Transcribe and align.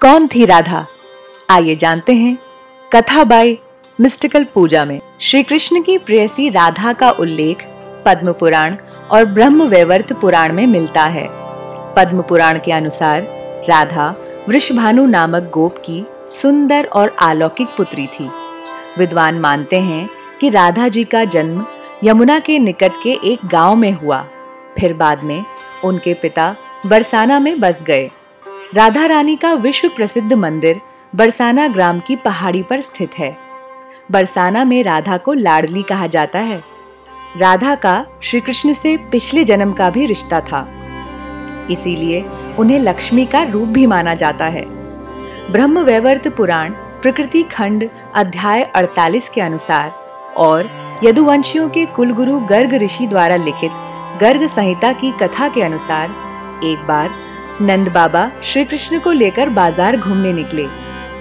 कौन 0.00 0.26
थी 0.26 0.44
राधा? 0.44 0.86
आइए 1.50 1.76
जानते 1.76 2.14
हैं 2.14 2.38
कथा 2.92 3.24
बाई 3.24 3.58
मिस्टिकल 4.00 4.44
पूजा 4.44 4.84
में। 4.84 5.00
श्री 5.20 5.42
कृष्ण 5.42 5.82
की 5.82 5.98
प्रेयसी 5.98 6.48
राधा 6.48 6.92
का 6.92 7.10
उल्लेख 7.10 7.64
पद्म 8.06 8.32
पुराण 8.32 8.76
और 9.10 9.24
ब्रह्म 9.24 9.62
वैवर्त 9.62 10.12
पुराण 10.12 10.52
में 10.52 10.66
मिलता 10.66 11.04
है। 11.04 11.26
पद्म 11.96 12.22
पुराण 12.22 12.58
के 12.58 12.72
अनुसार 12.72 13.22
राधा 13.68 14.14
वृषभानु 14.48 15.06
नामक 15.06 15.50
गोप 15.54 15.78
की 15.78 16.06
सुंदर 16.28 16.88
और 16.92 17.16
अलौकिक 17.18 17.68
पुत्री 17.68 18.06
थी। 18.06 18.30
विद्वान 18.98 19.40
मानते 19.40 19.80
हैं 19.80 20.08
कि 20.40 20.48
राधा 20.48 20.88
जी 20.88 21.04
का 21.04 21.24
जन्म 21.24 21.66
यमुना 22.04 22.38
के 22.38 22.58
निकट 22.58 22.92
के 23.02 23.18
एक 23.24 23.46
गाँव 23.46 23.76
में 23.76 23.92
हुआ। 23.92 24.24
फिर 24.78 24.94
बाद 24.94 25.22
में 25.22 25.44
उनके 25.84 26.14
पिता 26.14 26.54
बरसाना 26.86 27.38
में 27.38 27.60
बस 27.60 27.82
गए। 27.82 28.10
राधा 28.74 29.06
रानी 29.06 29.36
का 29.36 29.52
विश्व 29.52 29.88
प्रसिद्ध 29.88 30.32
मंदिर 30.32 30.80
बरसाना 31.14 31.68
ग्राम 31.68 32.00
की 32.00 32.16
पहाड़ी 32.16 32.62
पर 32.62 32.80
स्थित 32.80 33.10
है। 33.18 33.36
बरसाना 34.10 34.64
में 34.64 34.82
राधा 34.82 35.16
को 35.16 35.32
लाडली 35.32 35.82
कहा 35.82 36.06
जाता 36.06 36.38
है। 36.38 36.64
राधा 37.36 37.74
का 37.74 38.06
श्री 38.22 38.40
कृष्ण 38.40 38.72
से 38.72 38.96
पिछले 38.96 39.44
जन्म 39.44 39.72
का 39.72 39.90
भी 39.90 40.06
रिश्ता 40.06 40.40
था। 40.40 40.68
इसीलिए 41.70 42.24
उन्हें 42.58 42.78
लक्ष्मी 42.78 43.26
का 43.26 43.42
रूप 43.42 43.68
भी 43.68 43.86
माना 43.86 44.14
जाता 44.14 44.44
है। 44.44 44.64
ब्रह्म 45.52 45.78
वैवर्त 45.78 46.28
पुराण 46.28 46.72
प्रकृति 47.02 47.42
खंड 47.42 47.88
अध्याय 48.14 48.62
48 48.62 49.28
के 49.28 49.40
अनुसार 49.40 49.90
और 50.36 50.70
यदुवंशियों 51.04 51.68
के 51.68 51.86
कुलगुरु 51.86 52.40
गर्ग 52.40 52.74
ऋषि 52.74 53.06
द्वारा 53.06 53.36
लिखित 53.36 53.70
गर्ग 54.20 54.46
संहिता 54.46 54.92
की 54.92 55.12
कथा 55.12 55.48
के 55.48 55.62
अनुसार 55.62 56.10
एक 56.64 56.86
बार 56.86 57.27
नंद 57.60 57.88
बाबा 57.88 58.30
श्री 58.44 58.64
कृष्ण 58.64 58.98
को 59.00 59.12
लेकर 59.12 59.48
बाज़ार 59.48 59.96
घूमने 59.96 60.32
निकले। 60.32 60.66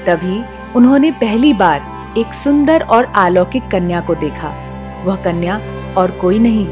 तभी 0.05 0.41
उन्होंने 0.76 1.12
पहली 1.12 1.52
बार 1.54 2.16
एक 2.18 2.34
सुंदर 2.34 2.82
और 2.82 3.05
अलौकिक 3.16 3.70
कन्या 3.71 4.02
को 4.02 4.16
देखा। 4.16 4.49
वह 5.05 5.16
कन्या 5.16 5.60
और 5.98 6.12
कोई 6.12 6.40
नहीं, 6.40 6.66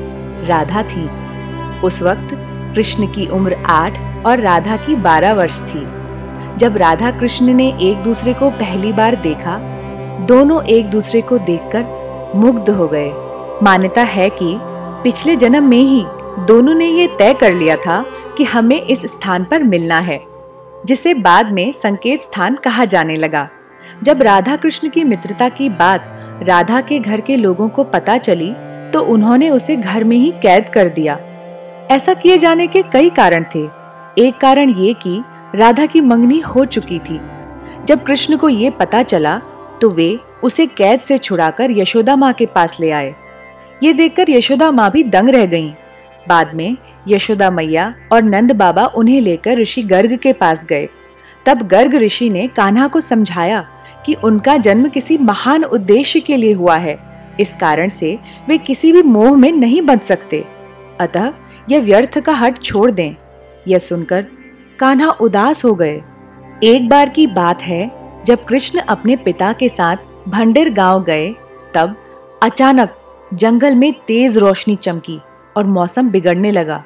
राधा 0.47 0.83
थी। 0.83 1.09
उस 1.81 2.01
वक्त 2.01 2.35
कृष्ण 2.75 3.07
की 3.07 3.27
उम्र 3.27 3.57
आठ 3.65 4.25
और 4.25 4.39
राधा 4.39 4.77
की 4.77 4.95
बारह 4.95 5.33
वर्ष 5.33 5.61
थी। 5.61 5.85
जब 6.57 6.77
राधा 6.77 7.11
कृष्ण 7.11 7.53
ने 7.53 7.67
एक 7.81 8.03
दूसरे 8.03 8.33
को 8.33 8.49
पहली 8.49 8.93
बार 8.93 9.15
देखा, 9.15 9.57
दोनों 10.25 10.63
एक 10.63 10.89
दूसरे 10.89 11.21
को 11.21 11.37
देखकर 11.37 12.33
मुग्ध 12.35 12.69
हो 12.69 12.87
गए। 12.87 13.11
मान्यता 13.63 14.01
है 14.03 14.29
कि 14.29 14.57
पिछले 15.03 15.35
जन्म 15.35 15.63
में 15.63 15.77
ही 15.77 16.05
दोनों 16.45 16.73
ने 16.73 16.85
ये 16.85 17.07
तय 17.19 17.33
कर 17.33 17.53
लिया 17.53 17.75
था 17.77 18.03
कि 18.37 18.43
हमें 18.43 18.81
इस 18.81 19.01
स्थान 19.05 19.43
पर 19.43 19.63
मिलना 19.63 19.99
है, 19.99 20.19
जिसे 20.85 21.13
बाद 21.13 21.51
में 21.51 21.71
संकेत 21.73 22.21
स्थान 22.21 22.55
कहा 22.55 22.85
जाने 22.85 23.15
लगा। 23.15 23.47
जब 24.03 24.21
राधा 24.21 24.55
कृष्ण 24.55 24.89
की 24.89 25.03
मित्रता 25.03 25.49
की 25.49 25.69
बात 25.71 26.39
राधा 26.43 26.81
के 26.81 26.99
घर 26.99 27.21
के 27.21 27.35
लोगों 27.35 27.69
को 27.69 27.83
पता 27.85 28.17
चली 28.19 28.53
तो 28.93 29.01
उन्होंने 29.03 29.49
उसे 29.49 29.75
घर 29.75 30.03
में 30.03 30.15
ही 30.17 30.31
कैद 30.41 30.69
कर 30.69 30.89
दिया। 30.89 31.17
ऐसा 31.91 32.13
किए 32.13 32.37
जाने 32.37 32.67
के 32.67 32.81
कई 32.83 33.09
कारण 33.09 33.45
थे। 33.55 33.63
एक 34.17 34.37
कारण 34.37 34.69
ये 34.69 34.93
कि 35.01 35.21
राधा 35.55 35.85
की 35.85 36.01
मंगनी 36.01 36.39
हो 36.39 36.65
चुकी 36.65 36.99
थी। 36.99 37.19
जब 37.85 38.03
कृष्ण 38.03 38.37
को 38.37 38.49
ये 38.49 38.69
पता 38.69 39.01
चला 39.03 39.37
तो 39.81 39.89
वे 39.89 40.17
उसे 40.43 40.65
कैद 40.67 40.99
से 40.99 41.17
छुड़ाकर 41.17 41.71
यशोदा 41.71 42.15
माँ 42.15 42.31
के 42.33 42.45
पास 42.45 42.77
ले 42.79 42.91
आए। 42.91 43.13
ये 43.83 43.93
देखकर 43.93 44.29
यशोदा 44.29 44.69
माँ 44.71 44.89
भी 44.91 45.03
दंग 45.05 45.29
रह 45.29 45.45
गईं। 45.45 45.71
बाद 46.27 46.55
में 46.55 46.77
यशोदा 47.07 47.51
मैया 47.51 47.95
और 48.11 48.23
नंद 48.23 48.51
बाबा 48.51 48.85
उन्हें 48.85 49.21
लेकर 49.21 49.57
ऋषि 49.57 49.83
गर्ग 49.83 50.17
के 50.17 50.33
पास 50.33 50.65
गए। 50.65 50.89
तब 51.45 51.67
गर्ग 51.67 51.95
ऋषि 51.95 52.29
ने 52.29 52.47
कान्हा 52.47 52.87
को 52.87 53.01
समझाया 53.01 53.67
कि 54.05 54.13
उनका 54.13 54.57
जन्म 54.57 54.89
किसी 54.89 55.17
महान 55.17 55.63
उद्देश्य 55.63 56.19
के 56.19 56.37
लिए 56.37 56.53
हुआ 56.53 56.75
है। 56.75 56.97
इस 57.39 57.55
कारण 57.55 57.87
से 57.87 58.19
वे 58.47 58.57
किसी 58.57 58.91
भी 58.91 59.01
मोह 59.01 59.37
में 59.37 59.51
नहीं 59.51 59.81
बच 59.81 60.03
सकते। 60.03 60.45
अतः 60.99 61.33
यह 61.69 61.81
व्यर्थ 61.81 62.19
का 62.19 62.33
हट 62.33 62.61
छोड़ 62.61 62.91
दें। 62.91 63.15
यह 63.67 63.79
सुनकर 63.79 64.25
कान्हा 64.79 65.09
उदास 65.09 65.65
हो 65.65 65.75
गए। 65.75 66.01
एक 66.63 66.89
बार 66.89 67.09
की 67.09 67.27
बात 67.27 67.61
है, 67.61 67.91
जब 68.25 68.45
कृष्ण 68.45 68.79
अपने 68.79 69.15
पिता 69.15 69.53
के 69.53 69.69
साथ 69.69 69.95
भंडेर 70.27 70.73
गाँव 70.73 71.03
गए, 71.03 71.35
तब 71.73 71.95
अचानक 72.43 72.95
जंगल 73.33 73.75
में 73.75 73.93
तेज 73.93 74.37
रोशनी 74.37 74.75
चमकी। 74.75 75.19
और 75.57 75.65
मौसम 75.65 76.09
बिगड़ने 76.09 76.51
लगा। 76.51 76.83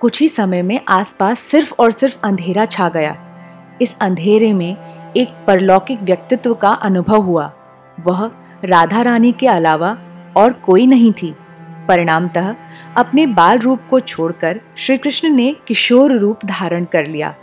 कुछ 0.00 0.20
ही 0.20 0.28
समय 0.28 0.62
में 0.62 0.80
आसपास 0.88 1.40
सिर्फ़ 1.40 1.74
और 1.78 1.90
सिर्फ़ 1.92 2.18
अंधेरा 2.24 2.64
छा 2.64 2.88
गया। 2.88 3.16
इस 3.82 3.98
अंधेरे 4.00 4.52
में 4.52 4.76
एक 5.16 5.28
परलौकिक 5.46 6.02
व्यक्तित्व 6.02 6.54
का 6.54 6.70
अनुभव 6.70 7.16
हुआ। 7.16 7.52
वह 8.00 8.30
राधा 8.64 9.02
रानी 9.02 9.32
के 9.32 9.46
अलावा 9.46 9.98
और 10.36 10.52
कोई 10.52 10.86
नहीं 10.86 11.12
थी। 11.12 11.36
परिणामतः 11.88 12.54
अपने 12.96 13.26
बाल 13.26 13.58
रूप 13.58 13.80
को 13.90 14.00
छोड़कर 14.00 14.60
श्री 14.76 14.98
कृष्ण 14.98 15.28
ने 15.28 15.56
किशोर 15.66 16.12
रूप 16.12 16.44
धारण 16.44 16.84
कर 16.84 17.06
लिया 17.06 17.34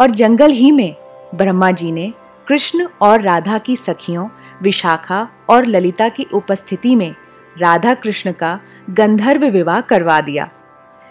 और 0.00 0.10
जंगल 0.10 0.50
ही 0.50 0.70
में 0.70 0.94
ब्रह्मा 1.34 1.70
जी 1.70 1.92
ने 1.92 2.12
कृष्ण 2.48 2.88
और 3.02 3.20
राधा 3.20 3.58
की 3.58 3.76
सखियों, 3.76 4.28
विशाखा 4.62 5.28
और 5.48 5.66
ललिता 5.66 6.08
की 6.08 6.26
उपस्थिति 6.34 6.96
में 6.96 7.14
राधा 7.60 7.94
कृष्ण 7.94 8.32
का 8.32 8.60
गंधर्व 8.90 9.44
विवाह 9.44 9.80
करवा 9.80 10.20
दिया। 10.20 10.48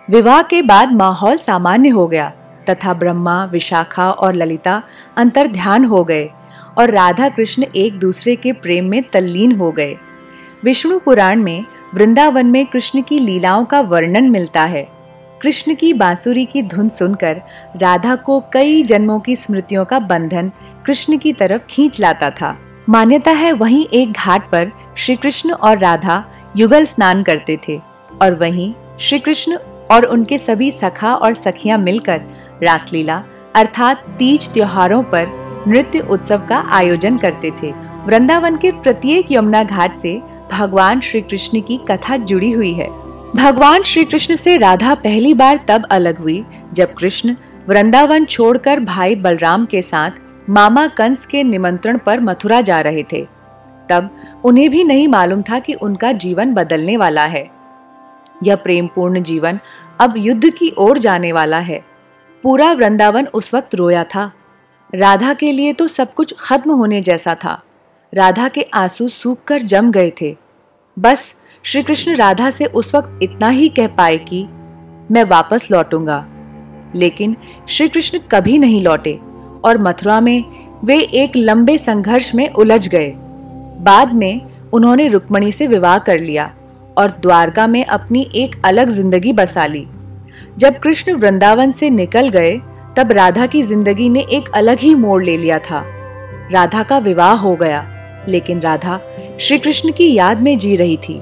विवाह 0.10 0.42
के 0.42 0.62
बाद 0.62 0.92
माहौल 0.92 1.38
सामान्य 1.38 1.90
हो 1.90 2.08
गया, 2.08 2.34
तथा 2.70 2.94
ब्रह्मा, 2.94 3.46
विशाखा 3.46 4.12
और 4.12 4.34
ललिता 4.34 4.84
अंतर 5.18 5.48
ध्यान 5.48 5.86
हो 5.86 6.04
गए, 6.04 6.30
और 6.78 6.92
राधा 6.92 7.30
कृष्ण 7.30 7.66
एक 7.76 8.00
दूसरे 8.00 8.36
के 8.36 8.52
प्रेम 8.52 8.86
में 8.86 9.04
तल्लीन 9.04 9.52
हो 9.52 9.72
गए। 9.72 9.98
विष्णु 10.64 11.00
पुराण 11.00 11.42
में 11.42 11.66
वृंदावन 11.94 12.46
में 12.46 12.66
कृष्ण 12.66 13.02
की 13.02 13.20
लीलाओं 13.20 13.66
का 13.66 13.82
वर्णन 13.82 14.30
मिलता 14.30 14.62
है। 14.62 14.88
कृष्ण 15.42 15.76
की 15.76 15.94
बांसुरी 15.94 16.46
की 16.46 16.62
धुन 16.62 16.90
सुनकर 16.90 17.42
राधा 17.78 18.16
को 18.16 18.44
कई 18.54 18.84
जन्मों 18.84 19.20
की 19.20 19.36
स्मृतियों 19.36 19.86
का 19.86 20.00
बंधन 20.00 20.52
कृष्ण 20.86 21.18
की 21.18 21.34
तरफ़ 21.34 21.62
खींच 21.70 22.00
लाता 22.00 22.30
था। 22.30 22.58
मान्यता 22.90 23.32
है 23.32 23.52
वहीं 23.54 23.86
एक 23.86 24.12
घाट 24.12 24.52
पर 24.52 24.72
श्री 24.98 25.16
कृष्ण 25.16 25.52
और 25.52 25.78
राधा 25.78 26.24
युगल 26.58 26.86
स्नान 26.86 27.24
करते 27.24 27.58
थे 27.68 27.80
और 28.22 28.36
वहीं 28.36 28.74
श्री 29.00 29.20
कृष्ण 29.20 29.58
और 29.92 30.06
उनके 30.06 30.38
सभी 30.38 30.72
सखा 30.72 31.14
और 31.16 31.34
सखियाँ 31.36 31.78
मिलकर 31.78 32.22
रासलीला 32.64 33.24
अर्थात 33.56 34.06
तीज 34.20 34.50
त्योहारों 34.50 35.02
पर 35.04 35.28
नृत्य 35.68 36.00
उत्सव 36.00 36.46
का 36.50 36.58
आयोजन 36.70 37.18
करते 37.18 37.52
थे। 37.52 37.72
वृंदावन 38.06 38.58
के 38.58 38.72
प्रत्येक 38.72 39.32
यमुना 39.32 39.64
घाट 39.64 39.96
से 39.96 40.22
भगवान 40.52 41.00
श्री 41.00 41.22
कृष्ण 41.22 41.62
की 41.62 41.80
कथा 41.90 42.18
जुड़ी 42.18 42.52
हुई 42.52 42.74
है। 42.74 42.88
भगवान 43.36 43.84
श्री 43.84 44.04
कृष्ण 44.06 44.36
से 44.36 44.58
राधा 44.58 44.94
पहली 44.96 45.34
बार 45.34 45.60
तब 45.68 45.86
अलग 45.92 46.18
हुई 46.18 46.44
जब 46.74 46.94
कृष्ण 46.94 47.36
वृंदावन 47.68 48.26
छोड़कर 48.26 48.80
भाई 48.80 49.16
बलराम 49.16 49.66
के 49.66 49.82
साथ 49.82 50.12
मामा 50.50 50.88
कंस 50.88 51.26
के 51.26 51.44
निमंत्रण 51.44 51.98
पर 51.98 52.20
मथुरा 52.20 52.62
जा 52.62 52.82
रहे 52.82 53.04
थे। 53.12 53.28
तब 53.90 54.10
उन्हें 54.44 54.70
भी 54.70 54.84
नहीं 54.84 55.08
मालूम 55.08 55.42
था 55.42 55.60
कि 55.60 55.74
उनका 55.74 56.12
जीवन 56.12 56.54
बदलने 56.54 56.98
वाला 56.98 57.26
है। 57.26 57.52
यह 58.44 58.56
प्रेमपूर्ण 58.56 59.24
जीवन 59.24 59.60
अब 60.00 60.14
युद्ध 60.18 60.50
की 60.50 60.76
ओर 60.78 60.98
जाने 60.98 61.32
वाला 61.32 61.58
है। 61.58 61.86
पूरा 62.44 62.72
वृंदावन 62.72 63.28
उस 63.34 63.54
वक्त 63.54 63.76
रोया 63.76 64.04
था। 64.04 64.32
राधा 64.96 65.34
के 65.34 65.52
लिए 65.52 65.74
तो 65.74 65.88
सब 65.88 66.14
कुछ 66.14 66.36
खत्म 66.40 66.72
होने 66.72 67.02
जैसा 67.02 67.36
था। 67.36 67.62
राधा 68.14 68.48
के 68.48 68.62
आँसू 68.74 69.10
सूख 69.10 69.38
कर 69.48 69.62
जम 69.62 69.92
गए 69.92 70.14
थे। 70.22 70.38
बस 71.00 71.36
श्री 71.64 71.84
कृष्ण 71.84 72.16
राधा 72.16 72.50
से 72.50 72.66
उस 72.66 72.96
वक्त 72.96 73.20
इतना 73.24 73.50
ही 73.50 73.70
कह 73.70 73.88
पाए 73.88 74.18
कि, 74.18 74.44
मैं 75.12 75.24
वापस 75.24 75.68
लौटूँगा। 75.72 76.26
लेकिन 76.96 77.36
श्री 77.70 77.88
कृष्ण 77.88 78.20
कभी 78.32 78.58
नहीं 78.58 78.84
लौटे 78.84 79.20
और 79.66 79.78
मथुरा 79.78 80.22
में 80.22 80.44
वे 80.84 81.00
एक 81.00 81.32
लंबे 81.36 81.78
संघर्ष 81.78 82.36
में 82.36 82.50
उलझ 82.50 82.88
गए। 82.88 83.16
बाद 83.80 84.14
में 84.14 84.42
उन्होंने 84.74 85.08
रुक्मणी 85.08 85.52
से 85.52 85.68
विवाह 85.68 85.98
कर 86.00 86.20
लिया 86.20 86.52
और 86.98 87.12
द्वारका 87.22 87.68
में 87.68 87.84
अपनी 87.86 88.30
एक 88.36 88.56
अलग 88.66 88.90
ज़िंदगी 88.90 89.34
बसा 89.34 89.66
ली। 89.66 89.86
जब 90.58 90.78
कृष्ण 90.80 91.14
वृंदावन 91.14 91.72
से 91.72 91.90
निकल 91.90 92.30
गए 92.30 92.58
तब 92.98 93.12
राधा 93.12 93.46
की 93.46 93.62
ज़िंदगी 93.64 94.10
ने 94.10 94.26
एक 94.32 94.50
अलग 94.56 94.80
ही 94.80 94.94
मोड़ 94.96 95.24
ले 95.24 95.38
लिया 95.38 95.60
था। 95.60 95.84
राधा 96.52 96.84
का 96.84 96.98
विवाह 97.00 97.34
हो 97.34 97.56
गया 97.56 97.86
लेकिन 98.28 98.60
राधा 98.60 99.00
श्री 99.40 99.58
कृष्ण 99.58 99.92
की 99.92 100.14
याद 100.14 100.42
में 100.42 100.58
जी 100.58 100.76
रही 100.76 100.98
थी। 101.00 101.20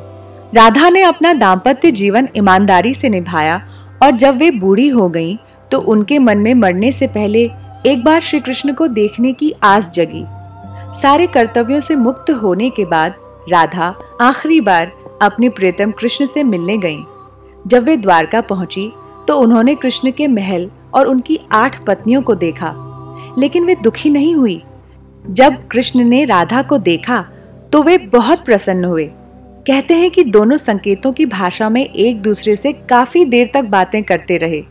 राधा 0.55 0.89
ने 0.89 1.01
अपना 1.03 1.33
दाम्पत्य 1.33 1.91
जीवन 1.91 2.27
ईमानदारी 2.37 2.93
से 2.93 3.09
निभाया 3.09 3.61
और 4.03 4.11
जब 4.11 4.37
वे 4.37 4.49
बूढ़ी 4.51 4.87
हो 4.89 5.07
गईं, 5.09 5.37
तो 5.71 5.79
उनके 5.81 6.19
मन 6.19 6.37
में 6.37 6.53
मरने 6.53 6.91
से 6.91 7.07
पहले 7.07 7.43
एक 7.85 8.03
बार 8.03 8.19
श्री 8.21 8.39
कृष्ण 8.39 8.73
को 8.73 8.87
देखने 8.89 9.31
की 9.33 9.53
आस 9.63 9.89
जगी। 9.93 10.23
सारे 11.01 11.27
कर्तव्यों 11.27 11.81
से 11.81 11.95
मुक्त 11.95 12.29
होने 12.31 12.69
के 12.69 12.85
बाद 12.85 13.15
राधा 13.49 13.95
आखिरी 14.21 14.59
बार 14.61 14.91
अपने 15.21 15.49
प्रियतम 15.49 15.91
कृष्ण 15.91 16.25
से 16.25 16.43
मिलने 16.43 16.77
गईं। 16.77 17.03
जब 17.67 17.83
वे 17.83 17.95
द्वारका 17.97 18.41
पहुँची 18.41 18.91
तो 19.27 19.37
उन्होंने 19.37 19.75
कृष्ण 19.75 20.11
के 20.11 20.27
महल 20.27 20.69
और 20.93 21.05
उनकी 21.05 21.39
आठ 21.51 21.83
पत्नियों 21.85 22.21
को 22.21 22.35
देखा। 22.35 22.73
लेकिन 23.37 23.65
वे 23.65 23.75
दुखी 23.75 24.09
नहीं 24.09 24.35
हुई। 24.35 24.63
जब 25.29 25.67
कृष्ण 25.67 26.03
ने 26.03 26.25
राधा 26.25 26.61
को 26.61 26.77
देखा 26.77 27.25
तो 27.71 27.83
वे 27.83 27.97
बहुत 27.97 28.45
प्रसन्न 28.45 28.85
हुए। 28.85 29.09
कहते 29.67 29.93
हैं 29.93 30.11
कि 30.11 30.23
दोनों 30.23 30.57
संकेतों 30.57 31.13
की 31.13 31.25
भाषा 31.25 31.69
में 31.69 31.85
एक 31.85 32.21
दूसरे 32.21 32.55
से 32.55 32.73
काफ़ी 32.73 33.25
देर 33.25 33.49
तक 33.53 33.63
बातें 33.63 34.03
करते 34.03 34.37
रहे। 34.37 34.63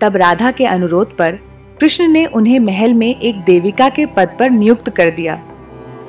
तब 0.00 0.16
राधा 0.16 0.50
के 0.50 0.66
अनुरोध 0.66 1.16
पर 1.16 1.38
कृष्ण 1.80 2.08
ने 2.08 2.26
उन्हें 2.26 2.60
महल 2.60 2.94
में 2.94 3.20
एक 3.20 3.40
देविका 3.40 3.88
के 3.88 4.06
पद 4.06 4.36
पर 4.38 4.50
नियुक्त 4.50 4.90
कर 4.90 5.10
दिया। 5.10 5.42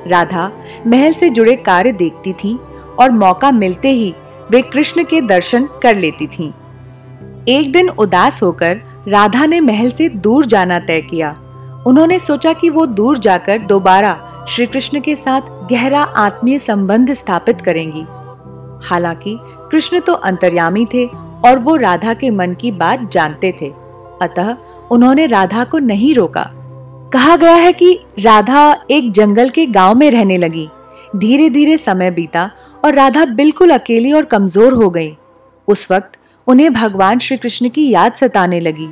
राधा 0.07 0.51
महल 0.87 1.13
से 1.13 1.29
जुड़े 1.29 1.55
कार्य 1.55 1.91
देखती 1.91 2.33
थी 2.33 2.59
और 2.99 3.11
मौका 3.11 3.51
मिलते 3.51 3.89
ही 3.89 4.13
वे 4.51 4.61
कृष्ण 4.61 5.03
के 5.03 5.21
दर्शन 5.21 5.69
कर 5.83 5.95
लेती 5.95 6.27
थीं। 6.27 6.53
एक 7.47 7.71
दिन 7.71 7.89
उदास 7.89 8.43
होकर 8.43 8.81
राधा 9.07 9.45
ने 9.45 9.59
महल 9.59 9.91
से 9.91 10.09
दूर 10.09 10.45
जाना 10.45 10.79
तय 10.79 11.01
किया। 11.01 11.31
उन्होंने 11.87 12.19
सोचा 12.19 12.53
कि 12.53 12.69
वो 12.69 12.85
दूर 12.85 13.17
जाकर 13.17 13.57
दोबारा 13.57 14.45
श्री 14.49 14.65
कृष्ण 14.65 14.99
के 14.99 15.15
साथ 15.15 15.41
गहरा 15.71 16.01
आत्मीय 16.01 16.59
संबंध 16.59 17.13
स्थापित 17.13 17.61
करेंगी। 17.61 18.03
हालाँकि 18.87 19.37
कृष्ण 19.41 19.99
तो 19.99 20.13
अंतर्यामी 20.13 20.85
थे 20.85 21.05
और 21.45 21.59
वो 21.59 21.75
राधा 21.75 22.13
के 22.13 22.29
मन 22.29 22.53
की 22.53 22.71
बात 22.71 23.11
जानते 23.11 23.51
थे। 23.61 23.73
अतः 24.21 24.55
उन्होंने 24.91 25.25
राधा 25.25 25.63
को 25.63 25.79
नहीं 25.79 26.13
रोका। 26.15 26.45
कहा 27.13 27.35
गया 27.35 27.55
है 27.55 27.71
कि 27.73 27.93
राधा 28.19 28.85
एक 28.91 29.11
जंगल 29.11 29.49
के 29.49 29.65
गाँव 29.65 29.95
में 29.95 30.09
रहने 30.11 30.37
लगी। 30.37 30.67
धीरे 31.15 31.49
धीरे 31.49 31.77
समय 31.77 32.11
बीता 32.11 32.49
और 32.85 32.93
राधा 32.93 33.25
बिल्कुल 33.25 33.69
अकेली 33.69 34.11
और 34.11 34.25
कमज़ोर 34.25 34.73
हो 34.73 34.89
गई। 34.89 35.15
उस 35.67 35.87
वक्त 35.91 36.17
उन्हें 36.47 36.73
भगवान 36.73 37.19
श्री 37.19 37.37
कृष्ण 37.37 37.69
की 37.69 37.89
याद 37.89 38.13
सताने 38.13 38.59
लगी। 38.59 38.89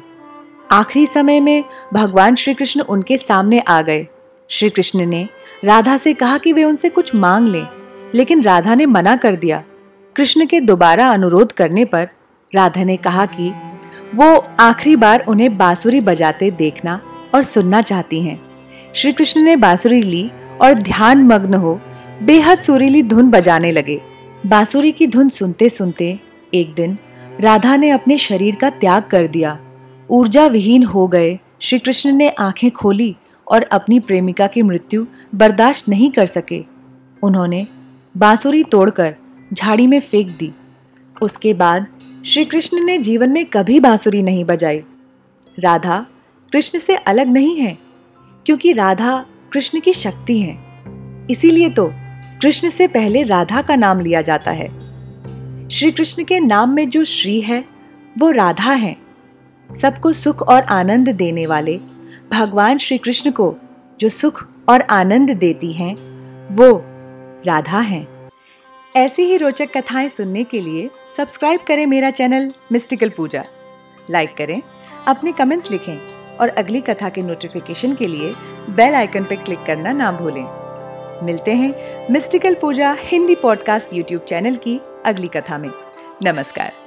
आखिरी 0.72 1.06
समय 1.08 1.40
में 1.40 1.64
भगवान 1.94 2.36
श्री 2.36 2.54
कृष्ण 2.54 2.82
उनके 2.82 3.18
सामने 3.18 3.60
आ 3.60 3.82
गए। 3.82 4.06
श्री 4.50 4.70
कृष्ण 4.70 5.06
ने 5.06 5.28
राधा 5.64 5.98
से 5.98 6.14
कहा 6.14 6.38
कि 6.38 6.54
वे 6.54 6.64
उनसे 6.64 6.90
कुछ 6.90 7.14
मांग 7.16 7.48
लें, 7.48 7.68
लेकिन 8.16 8.42
राधा 8.44 8.76
ने 8.76 8.86
मना 8.86 9.16
कर 9.16 9.36
दिया। 9.36 9.64
कृष्ण 10.16 10.46
के 10.46 10.60
दोबारा 10.60 11.10
अनुरोध 11.10 11.52
करने 11.52 11.86
पर 11.86 12.08
राधा 12.54 12.84
ने 12.84 12.98
कहा 12.98 13.26
कि 13.26 13.52
वो 14.16 14.46
आखिरी 14.60 14.96
बार 14.96 15.26
उन्हें 15.28 15.58
बांसुरी 15.58 16.02
बजाते 16.02 16.52
देखना 16.52 17.02
और 17.36 17.44
सुनना 17.44 17.82
चाहती 17.82 18.22
हैं। 18.22 18.42
श्री 18.94 19.14
कृष्ण 19.14 19.42
ने 19.42 19.56
बांसुरी 19.56 20.02
ली 20.02 20.32
और 20.62 20.74
ध्यान 20.74 21.24
मग्न 21.24 21.54
हो 21.54 21.82
बेहद 22.24 22.60
सुरीली 22.60 23.04
धुन 23.04 23.30
बजाने 23.30 23.72
लगे। 23.72 24.02
बांसुरी 24.46 24.92
की 24.92 25.08
धुन 25.08 25.30
सुनते 25.30 25.70
सुनते 25.70 26.20
एक 26.54 26.74
दिन 26.74 26.98
राधा 27.40 27.76
ने 27.76 27.90
अपने 27.90 28.18
शरीर 28.18 28.56
का 28.56 28.70
त्याग 28.70 29.04
कर 29.04 29.28
दिया। 29.28 29.60
ऊर्जा 30.10 30.46
विहीन 30.46 30.84
हो 30.84 31.08
गए। 31.08 31.40
श्री 31.60 31.80
कृष्ण 31.80 32.12
ने 32.12 32.30
आँखें 32.30 32.72
खोली 32.72 33.16
और 33.48 33.64
अपनी 33.64 34.00
प्रेमिका 34.00 34.48
की 34.48 34.62
मृत्यु 34.62 35.06
बर्दाश्त 35.36 35.90
नहीं 35.90 36.12
कर 36.12 36.26
सके। 36.26 36.64
उन्होंने 37.24 37.68
बांसुरी 38.18 38.64
तोड़कर 38.64 39.16
झाड़ी 39.54 39.88
में 39.88 40.00
फेंक 40.00 40.32
दी। 40.40 40.54
उसके 41.22 41.54
बाद 41.54 41.86
श्री 42.26 42.46
कृष्ण 42.46 42.84
ने 42.84 42.98
जीवन 42.98 43.30
में 43.30 43.46
कभी 43.46 43.80
बांसुरी 43.80 44.24
नहीं 44.24 44.46
बजाई। 44.46 44.84
राधा 45.60 46.06
कृष्ण 46.52 46.80
से 46.80 46.96
अलग 46.96 47.28
नहीं 47.28 47.56
है, 47.56 47.78
क्योंकि 48.46 48.74
राधा 48.74 49.26
कृष्ण 49.54 49.80
की 49.80 49.94
शक्ति 49.94 50.40
है। 50.40 50.58
इसीलिए 51.30 51.70
तो 51.70 51.92
कृष्ण 52.42 52.70
से 52.70 52.88
पहले 52.88 53.24
राधा 53.24 53.62
का 53.62 53.76
नाम 53.76 54.00
लिया 54.00 54.22
जाता 54.22 54.52
है। 54.52 54.68
श्री 55.70 55.92
कृष्ण 55.92 56.24
के 56.24 56.40
नाम 56.40 56.70
में 56.70 56.90
जो 56.90 57.04
श्री 57.04 57.42
है, 57.42 57.66
वो 58.18 58.32
राधा 58.32 58.72
है। 58.72 58.98
सबको 59.82 60.14
सुख 60.14 60.42
और 60.42 60.62
आनंद 60.62 61.10
देने 61.10 61.46
वाले 61.46 61.80
भगवान 62.32 62.78
श्री 62.78 62.98
कृष्ण 62.98 63.32
को 63.32 63.56
जो 64.00 64.10
सुख 64.10 64.48
और 64.70 64.82
आनंद 64.82 65.32
देती 65.32 65.74
हैं, 65.74 65.96
वो 66.56 66.82
राधा 67.46 67.80
हैं। 67.80 68.08
ऐसी 68.96 69.22
ही 69.22 69.38
रोचक 69.38 69.78
कथाएँ 69.78 70.10
सुनने 70.10 70.44
के 70.44 70.62
लिए 70.62 70.90
सब्सक्राइब 71.18 71.60
करें 71.68 71.86
मेरा 71.86 72.10
चैनल 72.12 72.52
मिस्टिकल 72.72 73.10
पूजा। 73.10 73.44
लाइक 74.10 74.36
करें, 74.38 74.62
अपने 75.08 75.32
कमेंट्स 75.32 75.72
लिखें 75.72 75.98
और 76.38 76.50
अगली 76.50 76.82
कथा 76.82 77.10
के 77.10 77.22
नोटिफिकेशन 77.22 77.96
के 77.96 78.08
लिए 78.08 78.34
बेल 78.70 78.96
आइकन 78.96 79.24
पर 79.24 79.36
क्लिक 79.36 79.64
करना 79.64 79.92
ना 79.92 80.12
भूलें। 80.12 80.46
मिलते 81.26 81.52
हैं 81.52 82.08
mystical 82.12 82.56
Pooja 82.56 82.96
Hindi 83.00 83.36
podcast 83.36 83.94
YouTube 83.94 84.22
channel 84.22 84.56
की 84.56 84.82
अगली 85.06 85.28
कथा 85.28 85.58
में। 85.58 85.70
नमस्कार। 86.24 86.85